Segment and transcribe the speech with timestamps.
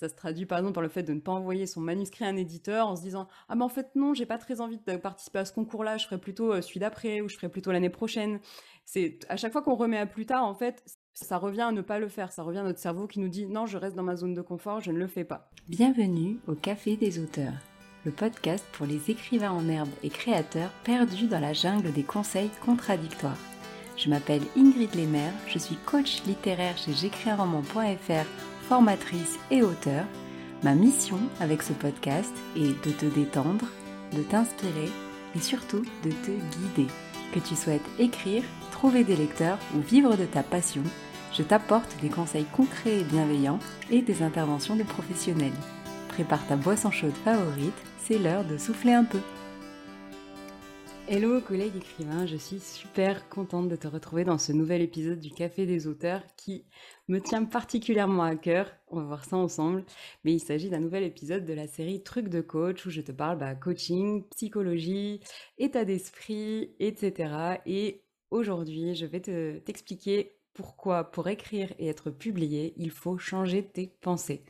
[0.00, 2.28] Ça se traduit par exemple par le fait de ne pas envoyer son manuscrit à
[2.28, 4.96] un éditeur en se disant ah mais en fait non j'ai pas très envie de
[4.96, 7.90] participer à ce concours-là, je ferai plutôt euh, celui d'après ou je ferai plutôt l'année
[7.90, 8.40] prochaine.
[8.86, 10.82] C'est à chaque fois qu'on remet à plus tard en fait
[11.12, 13.44] ça revient à ne pas le faire, ça revient à notre cerveau qui nous dit
[13.44, 15.50] non je reste dans ma zone de confort, je ne le fais pas.
[15.68, 17.52] Bienvenue au Café des auteurs,
[18.06, 22.50] le podcast pour les écrivains en herbe et créateurs perdus dans la jungle des conseils
[22.64, 23.36] contradictoires.
[23.98, 30.04] Je m'appelle Ingrid Lemaire, je suis coach littéraire chez j'écrisunroman.fr formatrice et auteur,
[30.62, 33.66] ma mission avec ce podcast est de te détendre,
[34.16, 34.88] de t'inspirer
[35.34, 36.88] et surtout de te guider.
[37.34, 40.84] Que tu souhaites écrire, trouver des lecteurs ou vivre de ta passion,
[41.36, 43.58] je t'apporte des conseils concrets et bienveillants
[43.90, 45.50] et des interventions de professionnels.
[46.06, 49.18] Prépare ta boisson chaude favorite, c'est l'heure de souffler un peu.
[51.12, 55.32] Hello collègues écrivains, je suis super contente de te retrouver dans ce nouvel épisode du
[55.32, 56.64] Café des auteurs qui
[57.10, 58.72] me tient particulièrement à cœur.
[58.88, 59.84] On va voir ça ensemble.
[60.24, 63.12] Mais il s'agit d'un nouvel épisode de la série Trucs de coach où je te
[63.12, 65.20] parle bah, coaching, psychologie,
[65.58, 67.60] état d'esprit, etc.
[67.66, 73.66] Et aujourd'hui, je vais te, t'expliquer pourquoi pour écrire et être publié, il faut changer
[73.66, 74.44] tes pensées.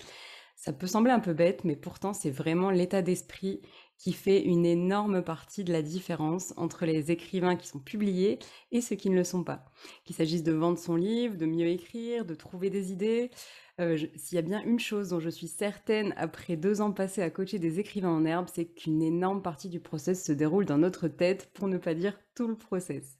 [0.56, 3.62] Ça peut sembler un peu bête, mais pourtant c'est vraiment l'état d'esprit
[4.00, 8.38] qui fait une énorme partie de la différence entre les écrivains qui sont publiés
[8.72, 9.66] et ceux qui ne le sont pas.
[10.04, 13.30] Qu'il s'agisse de vendre son livre, de mieux écrire, de trouver des idées.
[13.78, 17.20] Euh, s'il y a bien une chose dont je suis certaine après deux ans passés
[17.20, 20.78] à coacher des écrivains en herbe, c'est qu'une énorme partie du process se déroule dans
[20.78, 23.18] notre tête, pour ne pas dire tout le process.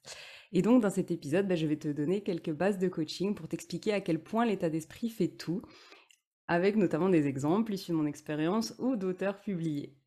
[0.52, 3.48] Et donc dans cet épisode, bah, je vais te donner quelques bases de coaching pour
[3.48, 5.60] t'expliquer à quel point l'état d'esprit fait tout,
[6.48, 9.99] avec notamment des exemples issus de mon expérience ou d'auteurs publiés.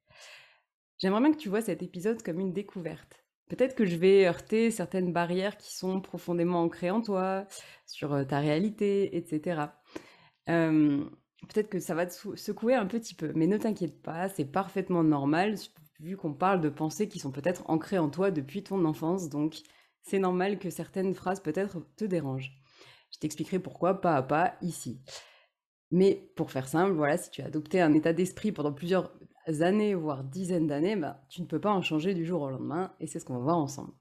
[1.03, 3.25] J'aimerais bien que tu vois cet épisode comme une découverte.
[3.49, 7.45] Peut-être que je vais heurter certaines barrières qui sont profondément ancrées en toi,
[7.85, 9.63] sur euh, ta réalité, etc.
[10.45, 15.03] Peut-être que ça va te secouer un petit peu, mais ne t'inquiète pas, c'est parfaitement
[15.03, 15.55] normal,
[15.99, 19.57] vu qu'on parle de pensées qui sont peut-être ancrées en toi depuis ton enfance, donc
[20.03, 22.53] c'est normal que certaines phrases peut-être te dérangent.
[23.11, 25.01] Je t'expliquerai pourquoi pas à pas ici.
[25.91, 29.11] Mais pour faire simple, voilà, si tu as adopté un état d'esprit pendant plusieurs
[29.47, 32.93] années, voire dizaines d'années, bah, tu ne peux pas en changer du jour au lendemain,
[32.99, 33.93] et c'est ce qu'on va voir ensemble.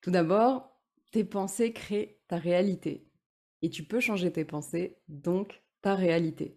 [0.00, 0.80] Tout d'abord,
[1.12, 3.06] tes pensées créent ta réalité.
[3.62, 6.56] Et tu peux changer tes pensées, donc ta réalité.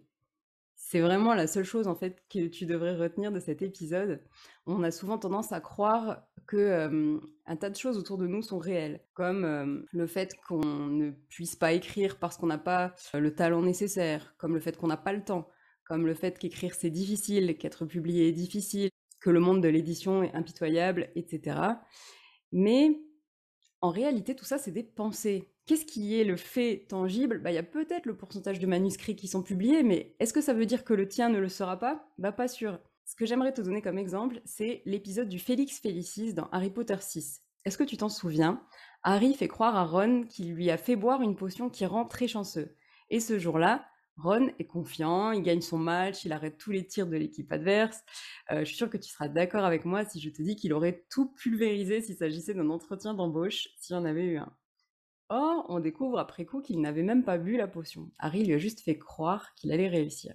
[0.76, 4.22] C'est vraiment la seule chose en fait que tu devrais retenir de cet épisode.
[4.66, 8.58] On a souvent tendance à croire que un tas de choses autour de nous sont
[8.58, 13.62] réelles, comme le fait qu'on ne puisse pas écrire parce qu'on n'a pas le talent
[13.62, 15.48] nécessaire, comme le fait qu'on n'a pas le temps,
[15.84, 18.90] comme le fait qu'écrire c'est difficile, qu'être publié est difficile,
[19.20, 21.56] que le monde de l'édition est impitoyable, etc.
[22.52, 23.00] Mais
[23.80, 25.50] en réalité, tout ça, c'est des pensées.
[25.66, 27.40] Qu'est-ce qui est le fait tangible?
[27.42, 30.40] Bah, Il y a peut-être le pourcentage de manuscrits qui sont publiés, mais est-ce que
[30.40, 32.08] ça veut dire que le tien ne le sera pas?
[32.18, 32.80] Bah pas sûr.
[33.04, 36.96] Ce que j'aimerais te donner comme exemple, c'est l'épisode du Félix Félicis dans Harry Potter
[36.98, 37.42] 6.
[37.66, 38.62] Est-ce que tu t'en souviens?
[39.02, 42.28] Harry fait croire à Ron qu'il lui a fait boire une potion qui rend très
[42.28, 42.74] chanceux.
[43.10, 47.06] Et ce jour-là, Ron est confiant, il gagne son match, il arrête tous les tirs
[47.06, 48.02] de l'équipe adverse.
[48.52, 50.72] Euh, je suis sûre que tu seras d'accord avec moi si je te dis qu'il
[50.72, 54.52] aurait tout pulvérisé s'il s'agissait d'un entretien d'embauche, s'il y en avait eu un.
[55.30, 58.10] Or, on découvre après coup qu'il n'avait même pas bu la potion.
[58.18, 60.34] Harry lui a juste fait croire qu'il allait réussir.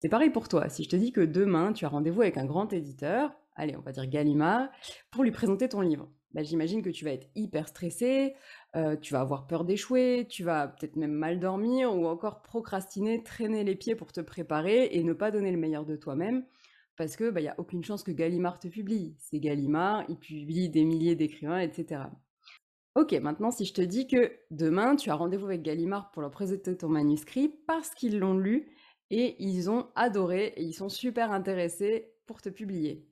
[0.00, 2.44] C'est pareil pour toi, si je te dis que demain tu as rendez-vous avec un
[2.44, 4.68] grand éditeur, allez, on va dire Gallimard,
[5.10, 6.10] pour lui présenter ton livre.
[6.32, 8.34] Bah, j'imagine que tu vas être hyper stressé,
[9.00, 13.64] tu vas avoir peur d'échouer, tu vas peut-être même mal dormir ou encore procrastiner, traîner
[13.64, 16.44] les pieds pour te préparer et ne pas donner le meilleur de toi-même
[16.96, 19.16] parce que il bah, y a aucune chance que Gallimard te publie.
[19.18, 22.02] C'est Gallimard, il publie des milliers d'écrivains, etc.
[22.94, 26.30] Ok, maintenant si je te dis que demain tu as rendez-vous avec Gallimard pour leur
[26.30, 28.70] présenter ton manuscrit parce qu'ils l'ont lu
[29.10, 33.08] et ils ont adoré et ils sont super intéressés pour te publier.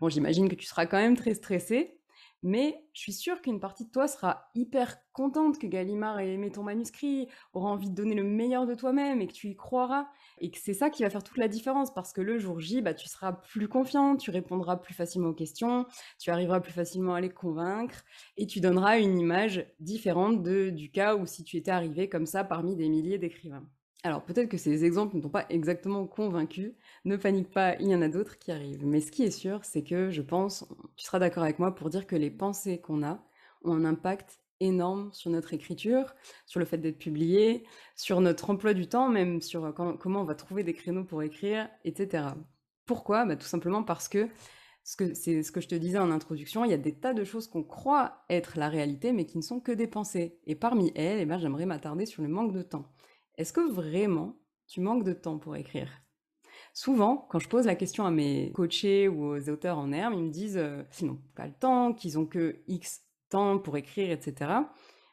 [0.00, 1.99] Bon, j'imagine que tu seras quand même très stressé,
[2.42, 6.50] mais je suis sûre qu'une partie de toi sera hyper contente que Gallimard ait aimé
[6.50, 10.08] ton manuscrit, aura envie de donner le meilleur de toi-même et que tu y croiras.
[10.38, 12.80] Et que c'est ça qui va faire toute la différence parce que le jour J,
[12.80, 15.86] bah, tu seras plus confiant, tu répondras plus facilement aux questions,
[16.18, 18.02] tu arriveras plus facilement à les convaincre
[18.36, 22.26] et tu donneras une image différente de, du cas où si tu étais arrivé comme
[22.26, 23.66] ça parmi des milliers d'écrivains.
[24.02, 26.74] Alors peut-être que ces exemples ne t'ont pas exactement convaincu,
[27.04, 28.86] ne panique pas, il y en a d'autres qui arrivent.
[28.86, 30.66] Mais ce qui est sûr, c'est que je pense,
[30.96, 33.22] tu seras d'accord avec moi pour dire que les pensées qu'on a
[33.62, 36.14] ont un impact énorme sur notre écriture,
[36.46, 40.34] sur le fait d'être publié, sur notre emploi du temps, même sur comment on va
[40.34, 42.28] trouver des créneaux pour écrire, etc.
[42.86, 43.26] Pourquoi?
[43.26, 44.28] Bah, Tout simplement parce que
[44.82, 47.48] c'est ce que je te disais en introduction, il y a des tas de choses
[47.48, 50.38] qu'on croit être la réalité, mais qui ne sont que des pensées.
[50.46, 52.86] Et parmi elles, eh ben, j'aimerais m'attarder sur le manque de temps.
[53.36, 54.36] Est-ce que vraiment
[54.66, 55.88] tu manques de temps pour écrire?
[56.72, 60.22] Souvent, quand je pose la question à mes coachés ou aux auteurs en herbe, ils
[60.22, 64.10] me disent euh, qu'ils n'ont pas le temps, qu'ils ont que X temps pour écrire,
[64.10, 64.52] etc.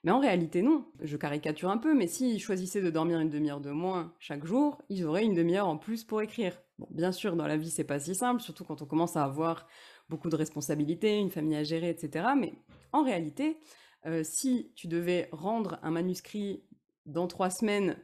[0.04, 0.86] Mais en réalité, non.
[1.02, 4.82] Je caricature un peu, mais s'ils choisissaient de dormir une demi-heure de moins chaque jour,
[4.90, 6.54] ils auraient une demi-heure en plus pour écrire.
[6.92, 9.68] Bien sûr, dans la vie, c'est pas si simple, surtout quand on commence à avoir
[10.10, 12.30] beaucoup de responsabilités, une famille à gérer, etc.
[12.38, 12.54] Mais
[12.92, 13.58] en réalité,
[14.06, 16.64] euh, si tu devais rendre un manuscrit
[17.08, 17.98] dans trois semaines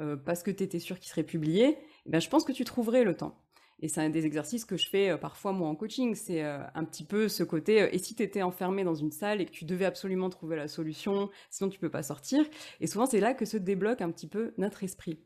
[0.00, 2.64] euh, parce que tu étais sûr qu'il serait publié, eh ben, je pense que tu
[2.64, 3.42] trouverais le temps.
[3.80, 6.84] Et c'est un des exercices que je fais euh, parfois moi en coaching, c'est un
[6.84, 9.64] petit peu ce côté, et si tu étais enfermé dans une salle et que tu
[9.64, 12.44] devais absolument trouver la solution, sinon tu peux pas sortir,
[12.80, 15.20] et souvent c'est là que se débloque un petit peu notre esprit.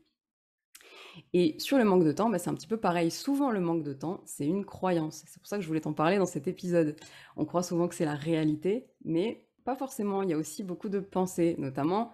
[1.33, 3.11] Et sur le manque de temps, bah, c'est un petit peu pareil.
[3.11, 5.23] Souvent, le manque de temps, c'est une croyance.
[5.27, 6.95] C'est pour ça que je voulais t'en parler dans cet épisode.
[7.37, 10.23] On croit souvent que c'est la réalité, mais pas forcément.
[10.23, 12.13] Il y a aussi beaucoup de pensées, notamment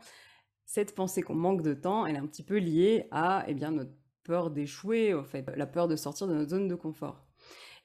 [0.70, 3.72] cette pensée qu'on manque de temps, elle est un petit peu liée à eh bien,
[3.72, 3.90] notre
[4.24, 7.26] peur d'échouer, en fait, la peur de sortir de notre zone de confort.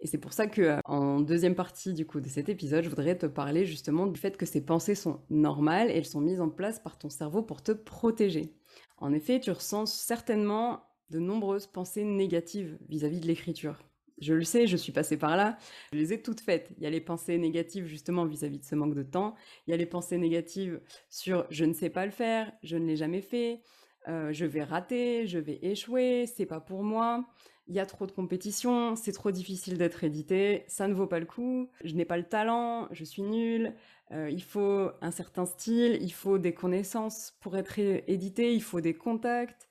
[0.00, 2.90] Et c'est pour ça que euh, en deuxième partie du coup de cet épisode, je
[2.90, 6.42] voudrais te parler justement du fait que ces pensées sont normales et elles sont mises
[6.42, 8.54] en place par ton cerveau pour te protéger.
[8.98, 13.78] En effet, tu ressens certainement de nombreuses pensées négatives vis-à-vis de l'écriture.
[14.18, 15.56] Je le sais, je suis passée par là,
[15.92, 16.70] je les ai toutes faites.
[16.76, 19.34] Il y a les pensées négatives justement vis-à-vis de ce manque de temps,
[19.66, 22.86] il y a les pensées négatives sur je ne sais pas le faire, je ne
[22.86, 23.60] l'ai jamais fait,
[24.08, 27.24] euh, je vais rater, je vais échouer, c'est pas pour moi,
[27.66, 31.18] il y a trop de compétition, c'est trop difficile d'être édité, ça ne vaut pas
[31.18, 33.74] le coup, je n'ai pas le talent, je suis nulle,
[34.12, 38.80] euh, il faut un certain style, il faut des connaissances pour être édité, il faut
[38.80, 39.68] des contacts.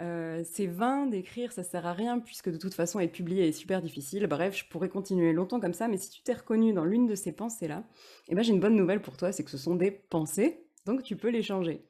[0.00, 3.52] Euh, c'est vain d'écrire, ça sert à rien puisque de toute façon être publié est
[3.52, 4.26] super difficile.
[4.28, 7.16] Bref, je pourrais continuer longtemps comme ça, mais si tu t'es reconnu dans l'une de
[7.16, 7.84] ces pensées-là,
[8.28, 11.02] eh ben j'ai une bonne nouvelle pour toi, c'est que ce sont des pensées, donc
[11.02, 11.84] tu peux les changer.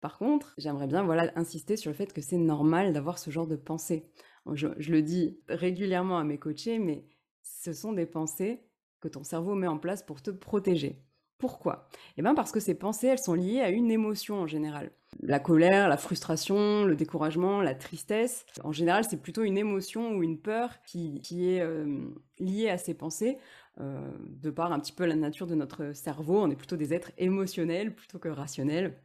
[0.00, 3.46] Par contre, j'aimerais bien voilà insister sur le fait que c'est normal d'avoir ce genre
[3.46, 4.10] de pensées.
[4.54, 7.04] Je, je, le dis régulièrement à mes coachés, mais
[7.42, 8.62] ce sont des pensées
[9.00, 11.04] que ton cerveau met en place pour te protéger.
[11.36, 11.88] Pourquoi?
[12.16, 14.90] Eh bien parce que ces pensées, elles sont liées à une émotion en général.
[15.28, 18.46] La colère, la frustration, le découragement, la tristesse.
[18.64, 22.08] En général, c'est plutôt une émotion ou une peur qui, est euh,
[22.38, 23.36] liée à ces pensées.
[23.78, 26.94] Euh, de par un petit peu la nature de notre cerveau, on est plutôt des
[26.94, 29.02] êtres émotionnels plutôt que rationnels.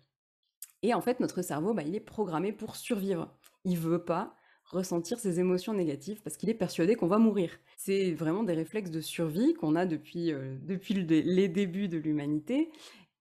[0.82, 3.38] Et en fait, notre cerveau, bah, il est programmé pour survivre.
[3.66, 4.34] Il veut pas
[4.64, 7.52] ressentir ces émotions négatives parce qu'il est persuadé qu'on va mourir.
[7.76, 12.72] C'est vraiment des réflexes de survie qu'on a depuis, euh, depuis les débuts de l'humanité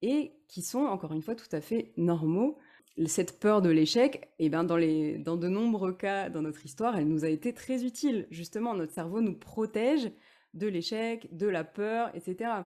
[0.03, 2.59] et qui sont, encore une fois, tout à fait normaux.
[3.07, 6.97] Cette peur de l'échec, eh ben dans, les, dans de nombreux cas dans notre histoire,
[6.97, 8.27] elle nous a été très utile.
[8.31, 10.13] Justement, notre cerveau nous protège
[10.55, 12.63] de l'échec, de la peur, etc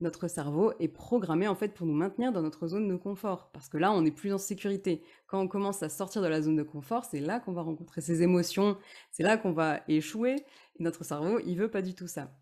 [0.00, 3.68] notre cerveau est programmé en fait pour nous maintenir dans notre zone de confort parce
[3.68, 5.02] que là on est plus en sécurité.
[5.26, 8.00] Quand on commence à sortir de la zone de confort, c'est là qu'on va rencontrer
[8.00, 8.78] ces émotions,
[9.10, 10.36] c'est là qu'on va échouer
[10.78, 12.32] et notre cerveau, il veut pas du tout ça.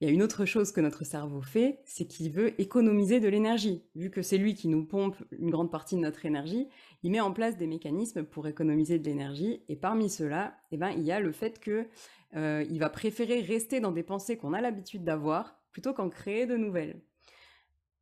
[0.00, 3.28] Il y a une autre chose que notre cerveau fait, c'est qu'il veut économiser de
[3.28, 3.82] l'énergie.
[3.94, 6.68] Vu que c'est lui qui nous pompe une grande partie de notre énergie,
[7.02, 9.62] il met en place des mécanismes pour économiser de l'énergie.
[9.70, 11.86] Et parmi ceux-là, eh ben, il y a le fait que
[12.34, 16.56] euh, va préférer rester dans des pensées qu'on a l'habitude d'avoir plutôt qu'en créer de
[16.56, 17.00] nouvelles.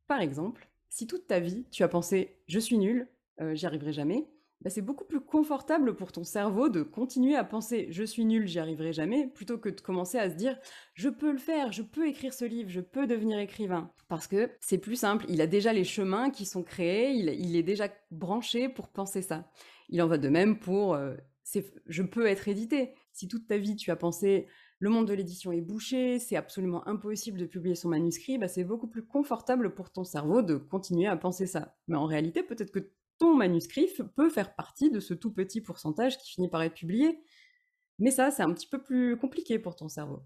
[0.07, 3.07] Par exemple, si toute ta vie tu as pensé je suis nul,
[3.39, 4.27] euh, j'y arriverai jamais,
[4.61, 8.47] bah, c'est beaucoup plus confortable pour ton cerveau de continuer à penser je suis nul,
[8.47, 10.57] j'y arriverai jamais, plutôt que de commencer à se dire
[10.93, 13.91] je peux le faire, je peux écrire ce livre, je peux devenir écrivain.
[14.07, 17.63] Parce que c'est plus simple, il a déjà les chemins qui sont créés, il, est
[17.63, 19.49] déjà branché pour penser ça.
[19.89, 21.15] Il en va de même pour euh,
[21.85, 22.93] je peux être édité.
[23.11, 24.47] Si toute ta vie tu as pensé
[24.79, 28.65] le monde de l'édition est bouché, c'est absolument impossible de publier son manuscrit, bah, c'est
[28.65, 31.75] beaucoup plus confortable pour ton cerveau de continuer à penser ça.
[31.87, 36.17] Mais en réalité, peut-être que ton manuscrit peut faire partie de ce tout petit pourcentage
[36.17, 37.19] qui finit par être publié.
[37.99, 40.23] Mais ça, c'est un petit peu plus compliqué pour ton cerveau.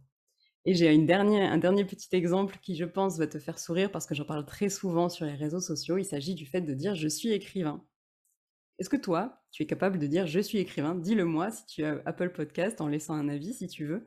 [0.66, 4.16] Et j'ai un dernier petit exemple qui, je pense, va te faire sourire parce que
[4.16, 5.98] j'en parle très souvent sur les réseaux sociaux.
[5.98, 7.84] Il s'agit du fait de dire je suis écrivain.
[8.78, 11.84] Est-ce que toi, tu es capable de dire je suis écrivain Dis-le moi si tu
[11.84, 14.06] as Apple Podcast en laissant un avis si tu veux.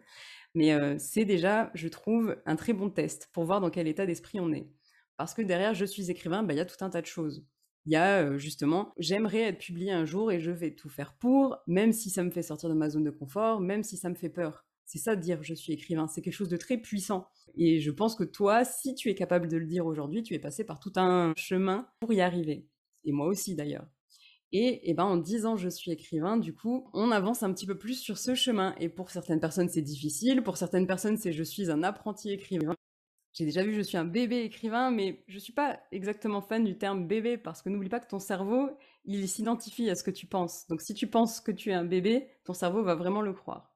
[0.54, 4.06] Mais euh, c'est déjà, je trouve, un très bon test pour voir dans quel état
[4.06, 4.68] d'esprit on est.
[5.16, 7.46] Parce que derrière je suis écrivain, bah, il y a tout un tas de choses.
[7.86, 11.58] Il y a justement, j'aimerais être publié un jour et je vais tout faire pour,
[11.66, 14.14] même si ça me fait sortir de ma zone de confort, même si ça me
[14.14, 14.64] fait peur.
[14.84, 17.26] C'est ça de dire je suis écrivain, c'est quelque chose de très puissant.
[17.54, 20.38] Et je pense que toi, si tu es capable de le dire aujourd'hui, tu es
[20.38, 22.66] passé par tout un chemin pour y arriver.
[23.04, 23.86] Et moi aussi d'ailleurs.
[24.52, 27.78] Et, eh ben, en disant je suis écrivain, du coup, on avance un petit peu
[27.78, 28.74] plus sur ce chemin.
[28.78, 30.42] Et pour certaines personnes, c'est difficile.
[30.42, 32.74] Pour certaines personnes, c'est je suis un apprenti écrivain.
[33.32, 36.76] J'ai déjà vu je suis un bébé écrivain, mais je suis pas exactement fan du
[36.76, 38.70] terme bébé parce que n'oublie pas que ton cerveau,
[39.04, 40.66] il s'identifie à ce que tu penses.
[40.68, 43.74] Donc si tu penses que tu es un bébé, ton cerveau va vraiment le croire.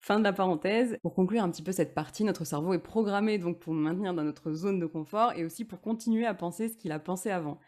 [0.00, 0.96] Fin de la parenthèse.
[1.02, 4.14] Pour conclure un petit peu cette partie, notre cerveau est programmé donc pour nous maintenir
[4.14, 7.30] dans notre zone de confort et aussi pour continuer à penser ce qu'il a pensé
[7.30, 7.58] avant.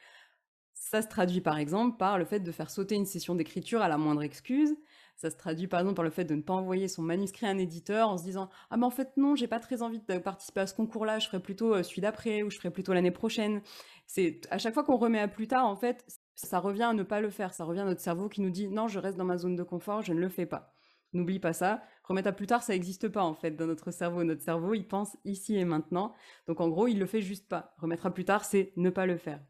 [0.75, 3.89] Ça se traduit par exemple par le fait de faire sauter une session d'écriture à
[3.89, 4.75] la moindre excuse.
[5.17, 7.51] Ça se traduit par exemple par le fait de ne pas envoyer son manuscrit à
[7.51, 10.19] un éditeur en se disant Ah, mais en fait, non, j'ai pas très envie de
[10.19, 13.11] participer à ce concours-là, je ferai plutôt euh, celui d'après ou je ferai plutôt l'année
[13.11, 13.63] prochaine.
[14.07, 16.05] C'est à chaque fois qu'on remet à plus tard, en fait,
[16.35, 17.55] ça revient à ne pas le faire.
[17.55, 19.63] Ça revient à notre cerveau qui nous dit Non, je reste dans ma zone de
[19.63, 20.75] confort, je ne le fais pas.
[21.13, 21.83] N'oublie pas ça.
[22.05, 24.25] Remettre à plus tard, ça n'existe pas en fait dans notre cerveau.
[24.25, 26.15] Notre cerveau, il pense ici et maintenant.
[26.47, 27.75] Donc en gros, il le fait juste pas.
[27.79, 29.41] Remettre à plus tard, c'est ne pas le faire.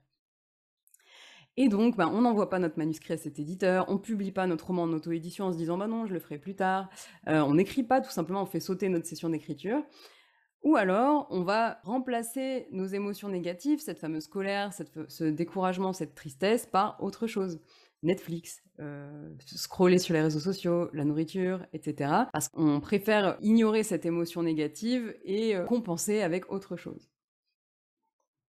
[1.57, 4.67] Et donc, ben, on n'envoie pas notre manuscrit à cet éditeur, on publie pas notre
[4.69, 6.89] roman en auto-édition en se disant bah non, je le ferai plus tard.
[7.29, 9.83] Euh, on n'écrit pas, tout simplement, on fait sauter notre session d'écriture.
[10.63, 14.71] Ou alors, on va remplacer nos émotions négatives, cette fameuse colère,
[15.09, 17.61] ce découragement, cette tristesse, par autre chose.
[18.03, 22.11] Netflix, euh, scroller sur les réseaux sociaux, la nourriture, etc.
[22.33, 27.09] Parce qu'on préfère ignorer cette émotion négative et euh, compenser avec autre chose.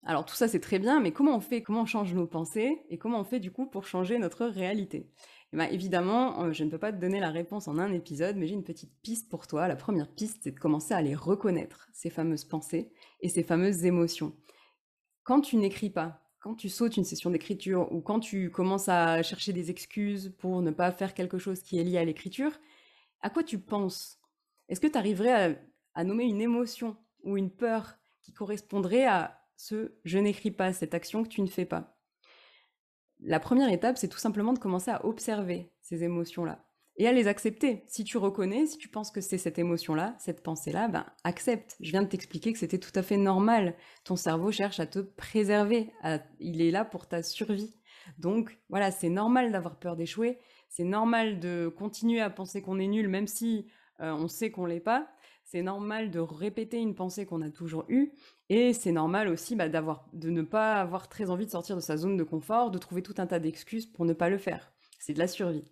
[0.08, 2.82] Alors tout ça c'est très bien, mais comment on fait, comment on change nos pensées
[2.90, 5.12] et comment on fait du coup pour changer notre réalité?
[5.52, 8.38] Eh ben, Évidemment, euh, je ne peux pas te donner la réponse en un épisode,
[8.38, 9.68] mais j'ai une petite piste pour toi.
[9.68, 13.84] La première piste, c'est de commencer à les reconnaître, ces fameuses pensées et ces fameuses
[13.84, 14.34] émotions.
[15.24, 19.22] Quand tu n'écris pas, quand tu sautes une session d'écriture ou quand tu commences à
[19.24, 22.54] chercher des excuses pour ne pas faire quelque chose qui est lié à l'écriture,
[23.20, 24.22] à quoi tu penses?
[24.70, 25.60] Est-ce que tu arriverais
[25.96, 30.94] à, nommer une émotion ou une peur qui correspondrait à ce je n'écris pas, cette
[30.94, 31.98] action que tu ne fais pas
[33.20, 36.64] La première étape, c'est tout simplement de commencer à observer ces émotions-là
[36.98, 37.84] et à les accepter.
[37.88, 41.76] Si tu reconnais, si tu penses que c'est cette émotion-là, cette pensée-là, ben accepte.
[41.80, 43.76] Je viens de t'expliquer que c'était tout à fait normal.
[44.04, 45.92] Ton cerveau cherche à te préserver.
[46.40, 47.76] Il est là pour ta survie.
[48.18, 50.40] Donc voilà, c'est normal d'avoir peur d'échouer.
[50.70, 53.68] C'est normal de continuer à penser qu'on est nul, même si
[54.00, 55.08] euh, on sait qu'on l'est pas.
[55.50, 58.12] C'est normal de répéter une pensée qu'on a toujours eue.
[58.50, 61.82] Et c'est normal aussi bah, d'avoir, de ne pas avoir très envie de sortir de
[61.82, 64.74] sa zone de confort, de trouver tout un tas d'excuses pour ne pas le faire.
[65.00, 65.64] C'est de la survie.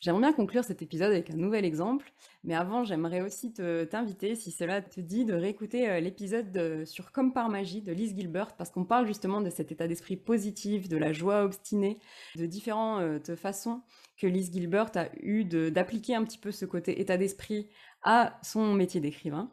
[0.00, 2.12] J'aimerais bien conclure cet épisode avec un nouvel exemple,
[2.44, 7.32] mais avant, j'aimerais aussi t'inviter, si cela te dit, de réécouter euh, l'épisode sur Comme
[7.32, 10.98] par magie de Liz Gilbert, parce qu'on parle justement de cet état d'esprit positif, de
[10.98, 11.98] la joie obstinée,
[12.34, 13.80] de différentes euh, façons
[14.18, 17.68] que Liz Gilbert a eu d'appliquer un petit peu ce côté état d'esprit
[18.06, 19.50] à son métier d'écrivain.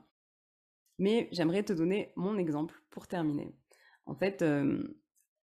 [1.00, 3.54] Mais j'aimerais te donner mon exemple pour terminer.
[4.06, 4.82] En fait, euh,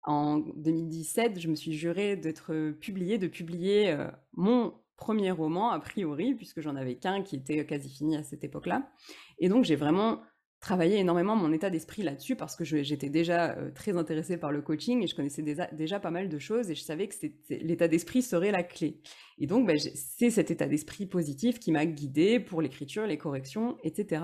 [0.04, 3.98] en 2017, je me suis juré d'être publié, de publier
[4.32, 8.44] mon premier roman, a priori, puisque j'en avais qu'un qui était quasi fini à cette
[8.44, 8.90] époque-là.
[9.40, 10.22] Et donc, j'ai vraiment
[10.60, 14.62] travaillé énormément mon état d'esprit là-dessus parce que j'étais déjà euh, très intéressée par le
[14.62, 17.16] coaching et je connaissais déjà, pas mal de choses et je savais que
[17.50, 19.02] l'état d'esprit serait la clé.
[19.38, 23.78] Et donc, bah, c'est cet état d'esprit positif qui m'a guidée pour l'écriture, les corrections,
[23.84, 24.24] etc.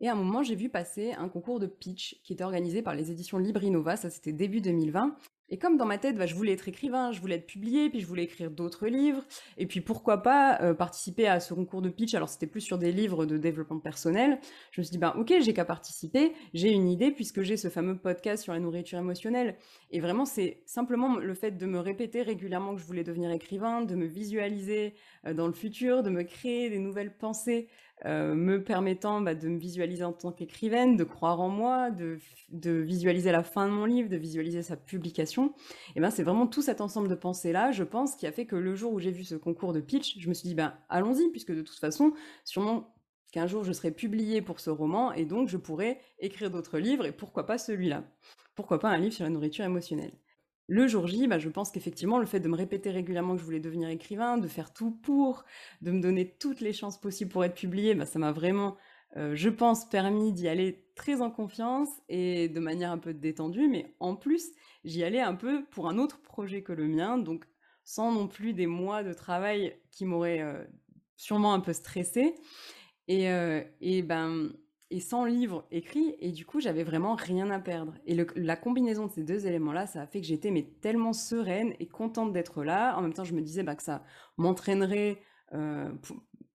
[0.00, 2.94] Et à un moment, j'ai vu passer un concours de pitch qui était organisé par
[2.94, 5.16] les éditions Librinova, ça c'était début 2020,
[5.48, 8.00] et comme dans ma tête, bah, je voulais être écrivain, je voulais être publié, puis
[8.00, 9.24] je voulais écrire d'autres livres,
[9.58, 12.78] et puis pourquoi pas euh, participer à ce concours de pitch, alors c'était plus sur
[12.78, 14.38] des livres de développement personnel,
[14.70, 17.68] je me suis dit, ben ok, j'ai qu'à participer, j'ai une idée puisque j'ai ce
[17.68, 19.56] fameux podcast sur la nourriture émotionnelle.
[19.90, 23.82] Et vraiment, c'est simplement le fait de me répéter régulièrement que je voulais devenir écrivain,
[23.82, 24.94] de me visualiser
[25.26, 27.68] euh, dans le futur, de me créer des nouvelles pensées
[28.04, 32.18] euh, me permettant bah, de me visualiser en tant qu'écrivaine, de croire en moi, de,
[32.50, 35.54] visualiser la fin de mon livre, de visualiser sa publication.
[35.94, 38.44] Et ben c'est vraiment tout cet ensemble de pensées là, je pense, qui a fait
[38.44, 40.74] que le jour où j'ai vu ce concours de pitch, je me suis dit ben
[40.90, 42.12] allons-y puisque de toute façon,
[42.44, 42.94] sûrement
[43.32, 47.06] qu'un jour je serai publiée pour ce roman et donc je pourrai écrire d'autres livres
[47.06, 48.04] et pourquoi pas celui-là?
[48.54, 50.12] Pourquoi pas un livre sur la nourriture émotionnelle?
[50.68, 53.44] Le jour J, bah, je pense qu'effectivement, le fait de me répéter régulièrement que je
[53.44, 55.44] voulais devenir écrivain, de faire tout pour,
[55.80, 58.76] de me donner toutes les chances possibles pour être publié, bah, ça m'a vraiment,
[59.16, 63.68] euh, je pense, permis d'y aller très en confiance et de manière un peu détendue,
[63.68, 64.50] mais en plus,
[64.84, 67.44] j'y allais un peu pour un autre projet que le mien, donc
[67.84, 70.64] sans non plus des mois de travail qui m'auraient euh,
[71.16, 72.34] sûrement un peu stressé.
[73.06, 74.50] Et, euh, et ben,
[74.90, 77.94] et sans livre écrit, et du coup, j'avais vraiment rien à perdre.
[78.06, 81.74] Et la combinaison de ces deux éléments-là, ça a fait que j'étais mais tellement sereine
[81.80, 82.96] et contente d'être là.
[82.96, 84.04] En même temps, je me disais bah, que ça
[84.36, 85.20] m'entraînerait
[85.54, 85.90] euh,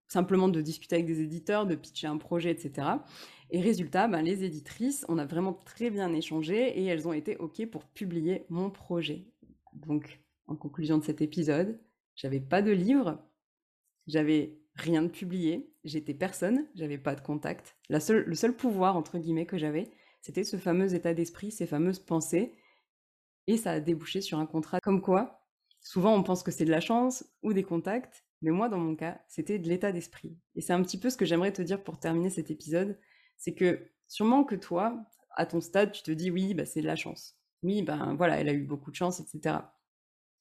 [0.07, 2.87] simplement de discuter avec des éditeurs, de pitcher un projet, etc.
[3.49, 7.35] Et résultat, bah, les éditrices, on a vraiment très bien échangé et elles ont été
[7.37, 9.25] OK pour publier mon projet.
[9.73, 11.79] Donc, en conclusion de cet épisode,
[12.15, 13.21] j'avais pas de livre,
[14.07, 17.77] j'avais rien de publié, j'étais personne, j'avais pas de contact.
[17.89, 21.67] La seule, le seul pouvoir, entre guillemets, que j'avais, c'était ce fameux état d'esprit, ces
[21.67, 22.53] fameuses pensées
[23.47, 25.41] et ça a débouché sur un contrat comme quoi,
[25.81, 28.95] souvent on pense que c'est de la chance ou des contacts, mais moi dans mon
[28.95, 30.37] cas, c'était de l'état d'esprit.
[30.55, 32.99] Et c'est un petit peu ce que j'aimerais te dire pour terminer cet épisode,
[33.37, 35.03] c'est que sûrement que toi,
[35.35, 37.37] à ton stade, tu te dis oui, bah, c'est de la chance.
[37.63, 39.59] Oui, ben voilà, elle a eu beaucoup de chance, etc.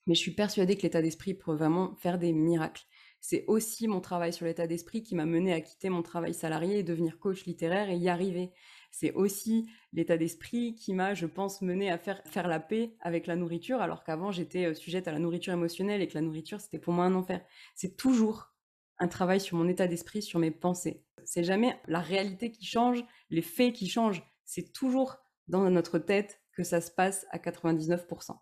[0.07, 2.85] Mais je suis persuadée que l'état d'esprit peut vraiment faire des miracles.
[3.21, 6.79] C'est aussi mon travail sur l'état d'esprit qui m'a mené à quitter mon travail salarié
[6.79, 8.53] et devenir coach littéraire et y arriver.
[8.91, 13.27] C'est aussi l'état d'esprit qui m'a, je pense, mené à faire, faire la paix avec
[13.27, 16.61] la nourriture, alors qu'avant j'étais euh, sujette à la nourriture émotionnelle et que la nourriture
[16.61, 17.45] c'était pour moi un enfer.
[17.75, 18.55] C'est toujours
[18.99, 21.05] un travail sur mon état d'esprit, sur mes pensées.
[21.25, 24.23] C'est jamais la réalité qui change, les faits qui changent.
[24.45, 28.37] C'est toujours dans notre tête que ça se passe à 99%.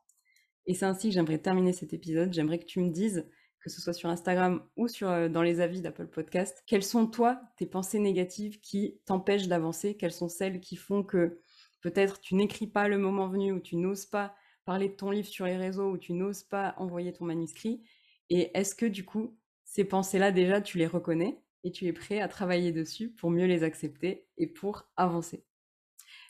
[0.66, 2.32] Et c'est ainsi que j'aimerais terminer cet épisode.
[2.32, 3.28] J'aimerais que tu me dises
[3.68, 7.40] que ce soit sur Instagram ou euh, dans les avis d'Apple Podcast, quelles sont toi
[7.56, 9.96] tes pensées négatives qui t'empêchent d'avancer?
[9.96, 11.38] Quelles sont celles qui font que
[11.82, 14.34] peut-être tu n'écris pas le moment venu ou tu n'oses pas
[14.64, 17.82] parler de ton livre sur les réseaux ou tu n'oses pas envoyer ton manuscrit?
[18.30, 22.20] Et est-ce que du coup, ces pensées-là, déjà, tu les reconnais et tu es prêt
[22.20, 25.44] à travailler dessus pour mieux les accepter et pour avancer?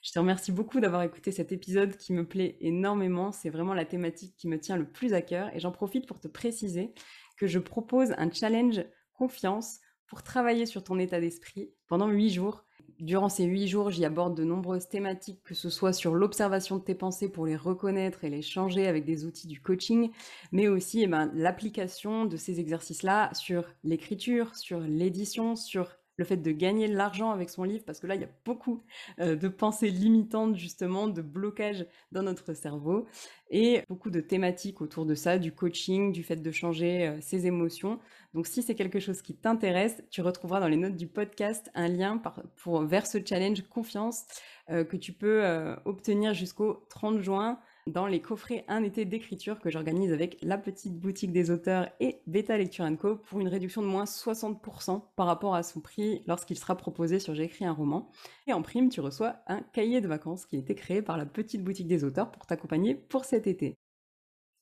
[0.03, 3.33] Je te remercie beaucoup d'avoir écouté cet épisode qui me plaît énormément.
[3.33, 6.21] C'est vraiment la thématique qui me tient le plus à cœur et j'en profite pour
[6.21, 6.95] te préciser
[7.39, 12.65] que je propose un challenge confiance pour travailler sur ton état d'esprit pendant huit jours.
[12.99, 16.83] Durant ces huit jours, j'y aborde de nombreuses thématiques, que ce soit sur l'observation de
[16.83, 20.11] tes pensées pour les reconnaître et les changer avec des outils du coaching,
[20.51, 26.37] mais aussi eh ben, l'application de ces exercices-là sur l'écriture, sur l'édition, sur le fait
[26.37, 28.83] de gagner de l'argent avec son livre, parce que là, il y a beaucoup
[29.21, 33.07] euh, de pensées limitantes, justement, de blocages dans notre cerveau,
[33.51, 37.47] et beaucoup de thématiques autour de ça, du coaching, du fait de changer euh, ses
[37.47, 38.01] émotions.
[38.35, 41.89] Donc, si c'est quelque chose qui t'intéresse, tu retrouveras dans les notes du podcast un
[41.89, 42.21] lien
[42.57, 44.25] pour, vers ce challenge confiance
[44.71, 45.45] euh, que tu peux
[45.85, 50.99] obtenir jusqu'au 30 juin dans les coffrets Un été d'écriture que j'organise avec la petite
[50.99, 55.55] boutique des auteurs et Beta Lecture Co pour une réduction de moins 60% par rapport
[55.55, 58.11] à son prix lorsqu'il sera proposé sur J'ai écrit un roman.
[58.47, 61.27] Et en prime, tu reçois un cahier de vacances qui a été créé par la
[61.27, 63.77] petite boutique des auteurs pour t'accompagner pour cet été.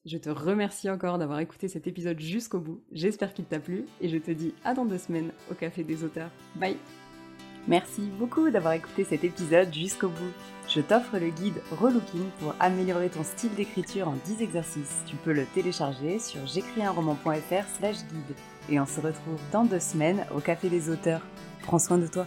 [0.04, 2.84] Je te remercie encore d'avoir écouté cet épisode jusqu'au bout.
[2.92, 6.04] J'espère qu'il t'a plu et je te dis à dans deux semaines au Café des
[6.04, 6.30] auteurs.
[6.54, 6.76] Bye
[7.68, 10.32] Merci beaucoup d'avoir écouté cet épisode jusqu'au bout.
[10.68, 15.02] Je t'offre le guide Relooking pour améliorer ton style d'écriture en 10 exercices.
[15.06, 18.36] Tu peux le télécharger sur j'écrisunroman.fr slash guide.
[18.68, 21.22] Et on se retrouve dans deux semaines au Café des auteurs.
[21.62, 22.26] Prends soin de toi.